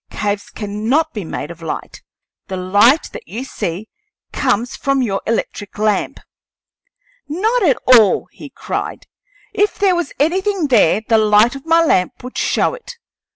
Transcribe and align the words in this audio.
"Caves 0.09 0.49
cannot 0.49 1.13
be 1.13 1.23
made 1.23 1.51
of 1.51 1.61
light; 1.61 2.01
the 2.47 2.57
light 2.57 3.11
that 3.13 3.27
you 3.27 3.43
see 3.43 3.87
comes 4.33 4.75
from 4.75 5.03
your 5.03 5.21
electric 5.27 5.77
lamp." 5.77 6.19
"Not 7.27 7.61
at 7.61 7.77
all!" 7.85 8.25
he 8.31 8.49
cried. 8.49 9.05
"If 9.53 9.77
there 9.77 9.93
was 9.95 10.11
anything 10.19 10.69
there, 10.69 11.01
the 11.07 11.19
light 11.19 11.55
of 11.55 11.67
my 11.67 11.83
lamp 11.85 12.23
would 12.23 12.35
show 12.39 12.73
it. 12.73 12.97